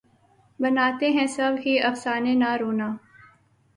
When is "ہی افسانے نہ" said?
1.65-2.55